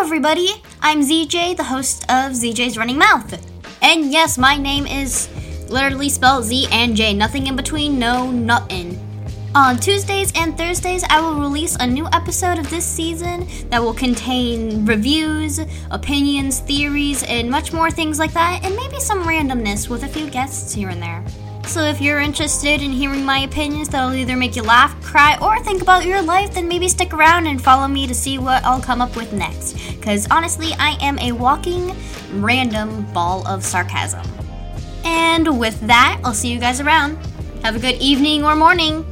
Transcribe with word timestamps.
everybody. 0.00 0.48
I'm 0.80 1.02
ZJ, 1.02 1.58
the 1.58 1.64
host 1.64 2.04
of 2.04 2.32
ZJ's 2.32 2.78
Running 2.78 2.96
Mouth. 2.96 3.38
And 3.82 4.10
yes, 4.10 4.38
my 4.38 4.56
name 4.56 4.86
is 4.86 5.28
literally 5.68 6.08
spelled 6.08 6.44
Z 6.44 6.68
and 6.72 6.96
J, 6.96 7.12
nothing 7.12 7.46
in 7.46 7.54
between, 7.54 7.98
no 7.98 8.30
nothing. 8.30 8.98
On 9.54 9.76
Tuesdays 9.76 10.32
and 10.34 10.56
Thursdays, 10.56 11.04
I 11.10 11.20
will 11.20 11.38
release 11.38 11.76
a 11.76 11.86
new 11.86 12.06
episode 12.14 12.58
of 12.58 12.70
this 12.70 12.86
season 12.86 13.46
that 13.68 13.82
will 13.82 13.92
contain 13.92 14.86
reviews, 14.86 15.60
opinions, 15.90 16.60
theories, 16.60 17.22
and 17.24 17.50
much 17.50 17.74
more 17.74 17.90
things 17.90 18.18
like 18.18 18.32
that, 18.32 18.64
and 18.64 18.74
maybe 18.74 19.00
some 19.00 19.24
randomness 19.24 19.90
with 19.90 20.04
a 20.04 20.08
few 20.08 20.30
guests 20.30 20.72
here 20.72 20.88
and 20.88 21.02
there. 21.02 21.22
So 21.70 21.82
if 21.84 22.00
you're 22.00 22.18
interested 22.18 22.82
in 22.82 22.90
hearing 22.90 23.24
my 23.24 23.40
opinions 23.40 23.88
that'll 23.90 24.12
either 24.12 24.36
make 24.36 24.56
you 24.56 24.62
laugh, 24.62 25.00
cry, 25.02 25.38
or 25.40 25.62
think 25.62 25.82
about 25.82 26.04
your 26.04 26.20
life, 26.20 26.54
then 26.54 26.66
maybe 26.66 26.88
stick 26.88 27.14
around 27.14 27.46
and 27.46 27.62
follow 27.62 27.86
me 27.86 28.08
to 28.08 28.14
see 28.14 28.38
what 28.38 28.64
I'll 28.64 28.82
come 28.82 29.00
up 29.00 29.14
with 29.14 29.32
next. 29.32 29.78
Because 30.00 30.26
honestly, 30.30 30.72
I 30.78 30.96
am 31.02 31.18
a 31.18 31.32
walking, 31.32 31.94
random 32.40 33.04
ball 33.12 33.46
of 33.46 33.62
sarcasm. 33.62 34.26
And 35.04 35.58
with 35.58 35.78
that, 35.82 36.18
I'll 36.24 36.32
see 36.32 36.50
you 36.50 36.58
guys 36.58 36.80
around. 36.80 37.18
Have 37.62 37.76
a 37.76 37.78
good 37.78 37.96
evening 37.96 38.42
or 38.42 38.56
morning. 38.56 39.04